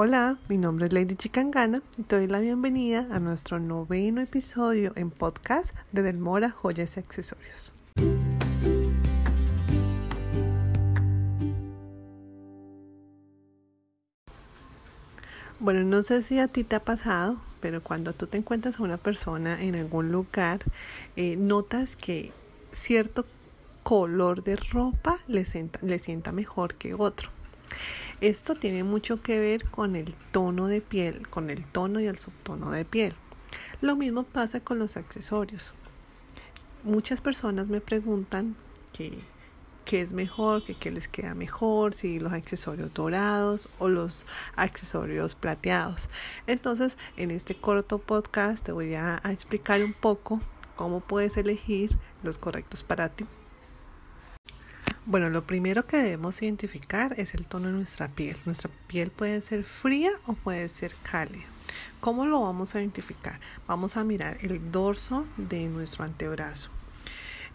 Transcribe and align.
Hola, 0.00 0.38
mi 0.48 0.58
nombre 0.58 0.86
es 0.86 0.92
Lady 0.92 1.16
Chicangana 1.16 1.82
y 1.96 2.04
te 2.04 2.14
doy 2.14 2.28
la 2.28 2.38
bienvenida 2.38 3.08
a 3.10 3.18
nuestro 3.18 3.58
noveno 3.58 4.20
episodio 4.20 4.92
en 4.94 5.10
podcast 5.10 5.74
de 5.90 6.02
Delmora 6.02 6.50
Joyas 6.50 6.96
y 6.96 7.00
Accesorios. 7.00 7.72
Bueno, 15.58 15.82
no 15.82 16.04
sé 16.04 16.22
si 16.22 16.38
a 16.38 16.46
ti 16.46 16.62
te 16.62 16.76
ha 16.76 16.84
pasado, 16.84 17.40
pero 17.58 17.82
cuando 17.82 18.12
tú 18.12 18.28
te 18.28 18.38
encuentras 18.38 18.78
a 18.78 18.84
una 18.84 18.98
persona 18.98 19.60
en 19.60 19.74
algún 19.74 20.12
lugar, 20.12 20.60
eh, 21.16 21.34
notas 21.34 21.96
que 21.96 22.32
cierto 22.70 23.26
color 23.82 24.44
de 24.44 24.54
ropa 24.54 25.18
le 25.26 25.44
le 25.82 25.98
sienta 25.98 26.30
mejor 26.30 26.76
que 26.76 26.94
otro. 26.94 27.30
Esto 28.20 28.56
tiene 28.56 28.82
mucho 28.82 29.20
que 29.20 29.38
ver 29.38 29.68
con 29.70 29.94
el 29.94 30.14
tono 30.32 30.66
de 30.66 30.80
piel, 30.80 31.28
con 31.28 31.50
el 31.50 31.64
tono 31.64 32.00
y 32.00 32.06
el 32.06 32.18
subtono 32.18 32.72
de 32.72 32.84
piel. 32.84 33.14
Lo 33.80 33.94
mismo 33.94 34.24
pasa 34.24 34.58
con 34.58 34.80
los 34.80 34.96
accesorios. 34.96 35.72
Muchas 36.82 37.20
personas 37.20 37.68
me 37.68 37.80
preguntan 37.80 38.56
qué 38.92 39.22
es 39.92 40.12
mejor, 40.12 40.64
qué 40.64 40.90
les 40.90 41.06
queda 41.06 41.34
mejor, 41.34 41.94
si 41.94 42.18
los 42.18 42.32
accesorios 42.32 42.92
dorados 42.92 43.68
o 43.78 43.88
los 43.88 44.26
accesorios 44.56 45.36
plateados. 45.36 46.10
Entonces, 46.48 46.98
en 47.16 47.30
este 47.30 47.54
corto 47.54 47.98
podcast 47.98 48.64
te 48.64 48.72
voy 48.72 48.94
a 48.94 49.22
explicar 49.26 49.82
un 49.84 49.92
poco 49.92 50.40
cómo 50.74 50.98
puedes 50.98 51.36
elegir 51.36 51.96
los 52.24 52.36
correctos 52.36 52.82
para 52.82 53.10
ti. 53.10 53.26
Bueno, 55.10 55.30
lo 55.30 55.46
primero 55.46 55.86
que 55.86 55.96
debemos 55.96 56.42
identificar 56.42 57.14
es 57.18 57.32
el 57.32 57.46
tono 57.46 57.68
de 57.68 57.72
nuestra 57.72 58.08
piel. 58.08 58.36
Nuestra 58.44 58.70
piel 58.88 59.10
puede 59.10 59.40
ser 59.40 59.64
fría 59.64 60.12
o 60.26 60.34
puede 60.34 60.68
ser 60.68 60.94
cálida. 61.02 61.46
¿Cómo 61.98 62.26
lo 62.26 62.42
vamos 62.42 62.74
a 62.74 62.80
identificar? 62.80 63.40
Vamos 63.66 63.96
a 63.96 64.04
mirar 64.04 64.36
el 64.42 64.70
dorso 64.70 65.24
de 65.38 65.64
nuestro 65.64 66.04
antebrazo. 66.04 66.68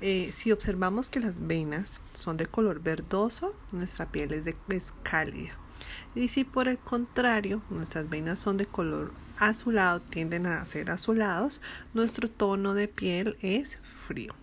Eh, 0.01 0.31
si 0.31 0.51
observamos 0.51 1.11
que 1.11 1.19
las 1.19 1.45
venas 1.45 2.01
son 2.15 2.37
de 2.37 2.47
color 2.47 2.81
verdoso, 2.81 3.53
nuestra 3.71 4.07
piel 4.07 4.33
es, 4.33 4.47
es 4.69 4.91
cálida. 5.03 5.51
Y 6.15 6.29
si 6.29 6.45
por 6.45 6.67
el 6.67 6.79
contrario 6.79 7.61
nuestras 7.69 8.09
venas 8.09 8.39
son 8.39 8.57
de 8.57 8.65
color 8.65 9.13
azulado, 9.37 10.01
tienden 10.01 10.47
a 10.47 10.65
ser 10.65 10.89
azulados, 10.89 11.61
nuestro 11.93 12.31
tono 12.31 12.73
de 12.73 12.87
piel 12.87 13.37
es 13.41 13.77
frío. 13.83 14.33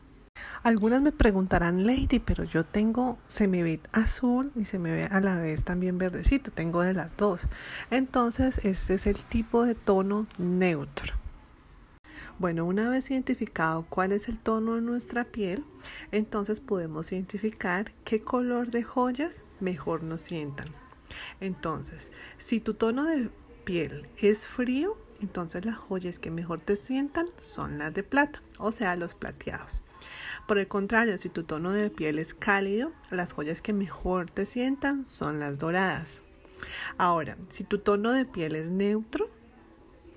Algunas 0.62 1.00
me 1.00 1.10
preguntarán, 1.10 1.86
Lady, 1.86 2.18
pero 2.18 2.44
yo 2.44 2.66
tengo, 2.66 3.18
se 3.26 3.48
me 3.48 3.62
ve 3.62 3.80
azul 3.92 4.52
y 4.54 4.66
se 4.66 4.78
me 4.78 4.92
ve 4.92 5.04
a 5.04 5.20
la 5.20 5.40
vez 5.40 5.64
también 5.64 5.96
verdecito, 5.96 6.50
tengo 6.50 6.82
de 6.82 6.92
las 6.92 7.16
dos. 7.16 7.48
Entonces, 7.90 8.58
este 8.62 8.94
es 8.94 9.06
el 9.06 9.24
tipo 9.24 9.64
de 9.64 9.74
tono 9.74 10.26
neutro. 10.38 11.14
Bueno, 12.38 12.66
una 12.66 12.90
vez 12.90 13.10
identificado 13.10 13.86
cuál 13.88 14.12
es 14.12 14.28
el 14.28 14.38
tono 14.38 14.74
de 14.74 14.82
nuestra 14.82 15.24
piel, 15.24 15.64
entonces 16.12 16.60
podemos 16.60 17.10
identificar 17.10 17.92
qué 18.04 18.20
color 18.20 18.70
de 18.70 18.82
joyas 18.82 19.44
mejor 19.60 20.02
nos 20.02 20.20
sientan. 20.20 20.66
Entonces, 21.40 22.10
si 22.36 22.60
tu 22.60 22.74
tono 22.74 23.04
de 23.06 23.30
piel 23.64 24.08
es 24.18 24.46
frío, 24.46 24.98
entonces 25.20 25.64
las 25.64 25.76
joyas 25.76 26.18
que 26.18 26.30
mejor 26.30 26.60
te 26.60 26.76
sientan 26.76 27.26
son 27.38 27.78
las 27.78 27.94
de 27.94 28.02
plata, 28.02 28.42
o 28.58 28.72
sea, 28.72 28.96
los 28.96 29.14
plateados. 29.14 29.82
Por 30.46 30.58
el 30.58 30.68
contrario, 30.68 31.16
si 31.18 31.28
tu 31.28 31.44
tono 31.44 31.72
de 31.72 31.90
piel 31.90 32.18
es 32.18 32.34
cálido, 32.34 32.92
las 33.10 33.32
joyas 33.32 33.62
que 33.62 33.72
mejor 33.72 34.30
te 34.30 34.46
sientan 34.46 35.06
son 35.06 35.38
las 35.38 35.58
doradas. 35.58 36.22
Ahora, 36.98 37.36
si 37.48 37.64
tu 37.64 37.78
tono 37.78 38.12
de 38.12 38.24
piel 38.24 38.56
es 38.56 38.70
neutro, 38.70 39.30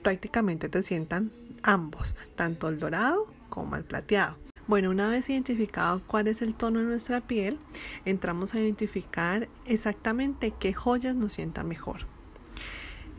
prácticamente 0.01 0.69
te 0.69 0.83
sientan 0.83 1.31
ambos, 1.63 2.15
tanto 2.35 2.67
el 2.67 2.79
dorado 2.79 3.27
como 3.49 3.75
el 3.75 3.83
plateado. 3.83 4.37
Bueno, 4.65 4.89
una 4.89 5.09
vez 5.09 5.29
identificado 5.29 6.01
cuál 6.07 6.27
es 6.27 6.41
el 6.41 6.55
tono 6.55 6.79
de 6.79 6.85
nuestra 6.85 7.21
piel, 7.21 7.59
entramos 8.05 8.53
a 8.53 8.59
identificar 8.59 9.49
exactamente 9.65 10.53
qué 10.57 10.73
joyas 10.73 11.15
nos 11.15 11.33
sientan 11.33 11.67
mejor. 11.67 12.12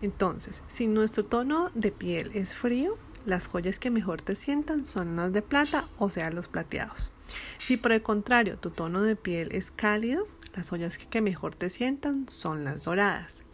Entonces, 0.04 0.62
si 0.66 0.86
nuestro 0.86 1.24
tono 1.24 1.70
de 1.74 1.90
piel 1.90 2.30
es 2.34 2.54
frío, 2.54 2.98
las 3.24 3.46
joyas 3.46 3.78
que 3.78 3.88
mejor 3.88 4.20
te 4.20 4.36
sientan 4.36 4.84
son 4.84 5.16
las 5.16 5.32
de 5.32 5.40
plata, 5.40 5.88
o 5.96 6.10
sea, 6.10 6.30
los 6.30 6.46
plateados. 6.46 7.10
Si 7.56 7.78
por 7.78 7.90
el 7.90 8.02
contrario 8.02 8.58
tu 8.58 8.68
tono 8.68 9.00
de 9.00 9.16
piel 9.16 9.48
es 9.52 9.70
cálido, 9.70 10.26
las 10.54 10.68
joyas 10.68 10.98
que 10.98 11.22
mejor 11.22 11.54
te 11.54 11.70
sientan 11.70 12.28
son 12.28 12.64
las 12.64 12.82
doradas. 12.82 13.44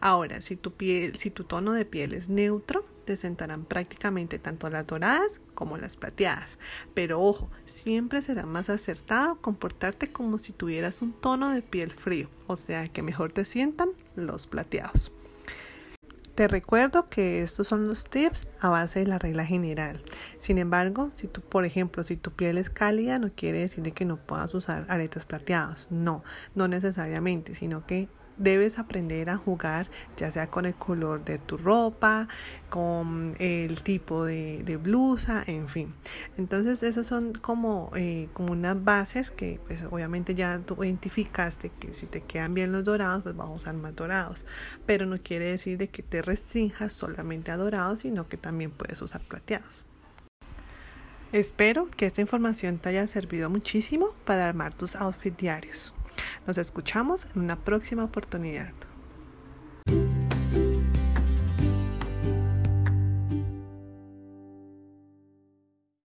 Ahora, 0.00 0.40
si 0.40 0.56
tu, 0.56 0.72
piel, 0.72 1.18
si 1.18 1.30
tu 1.30 1.44
tono 1.44 1.74
de 1.74 1.84
piel 1.84 2.14
es 2.14 2.30
neutro, 2.30 2.86
te 3.04 3.18
sentarán 3.18 3.66
prácticamente 3.66 4.38
tanto 4.38 4.70
las 4.70 4.86
doradas 4.86 5.42
como 5.54 5.76
las 5.76 5.98
plateadas. 5.98 6.58
Pero 6.94 7.20
ojo, 7.20 7.50
siempre 7.66 8.22
será 8.22 8.46
más 8.46 8.70
acertado 8.70 9.42
comportarte 9.42 10.10
como 10.10 10.38
si 10.38 10.54
tuvieras 10.54 11.02
un 11.02 11.12
tono 11.12 11.50
de 11.50 11.60
piel 11.60 11.92
frío, 11.92 12.30
o 12.46 12.56
sea 12.56 12.88
que 12.88 13.02
mejor 13.02 13.30
te 13.30 13.44
sientan 13.44 13.90
los 14.16 14.46
plateados. 14.46 15.12
Te 16.38 16.46
recuerdo 16.46 17.08
que 17.08 17.42
estos 17.42 17.66
son 17.66 17.88
los 17.88 18.04
tips 18.04 18.46
a 18.60 18.68
base 18.68 19.00
de 19.00 19.08
la 19.08 19.18
regla 19.18 19.44
general. 19.44 20.00
Sin 20.38 20.58
embargo, 20.58 21.10
si 21.12 21.26
tú, 21.26 21.40
por 21.40 21.64
ejemplo, 21.64 22.04
si 22.04 22.16
tu 22.16 22.30
piel 22.30 22.58
es 22.58 22.70
cálida, 22.70 23.18
no 23.18 23.28
quiere 23.28 23.58
decir 23.58 23.92
que 23.92 24.04
no 24.04 24.18
puedas 24.18 24.54
usar 24.54 24.86
aretes 24.88 25.24
plateados. 25.24 25.88
No, 25.90 26.22
no 26.54 26.68
necesariamente, 26.68 27.56
sino 27.56 27.84
que 27.86 28.08
debes 28.38 28.78
aprender 28.78 29.30
a 29.30 29.36
jugar 29.36 29.90
ya 30.16 30.30
sea 30.32 30.48
con 30.48 30.66
el 30.66 30.74
color 30.74 31.24
de 31.24 31.38
tu 31.38 31.56
ropa, 31.56 32.28
con 32.70 33.34
el 33.38 33.82
tipo 33.82 34.24
de, 34.24 34.78
blusa, 34.82 35.42
en 35.46 35.68
fin. 35.68 35.94
Entonces 36.36 36.82
esas 36.82 37.06
son 37.06 37.32
como, 37.34 37.90
eh, 37.96 38.28
como 38.32 38.52
unas 38.52 38.82
bases 38.82 39.30
que 39.30 39.60
pues 39.66 39.84
obviamente 39.90 40.34
ya 40.34 40.58
tú 40.60 40.82
identificaste 40.82 41.70
que 41.70 41.92
si 41.92 42.06
te 42.06 42.20
quedan 42.20 42.54
bien 42.54 42.72
los 42.72 42.84
dorados 42.84 43.22
pues 43.22 43.36
vamos 43.36 43.54
a 43.54 43.56
usar 43.56 43.74
más 43.74 43.94
dorados. 43.96 44.46
Pero 44.86 45.06
no 45.06 45.18
quiere 45.18 45.50
decir 45.50 45.78
de 45.78 45.88
que 45.88 46.02
te 46.02 46.22
restrinjas 46.22 46.92
solamente 46.92 47.50
a 47.50 47.56
dorados, 47.56 48.00
sino 48.00 48.28
que 48.28 48.36
también 48.36 48.70
puedes 48.70 49.02
usar 49.02 49.22
plateados. 49.22 49.86
Espero 51.32 51.90
que 51.90 52.06
esta 52.06 52.22
información 52.22 52.78
te 52.78 52.88
haya 52.88 53.06
servido 53.06 53.50
muchísimo 53.50 54.14
para 54.24 54.48
armar 54.48 54.72
tus 54.72 54.96
outfits 54.96 55.36
diarios. 55.36 55.92
Nos 56.46 56.58
escuchamos 56.58 57.26
en 57.34 57.42
una 57.42 57.56
próxima 57.56 58.04
oportunidad. 58.04 58.72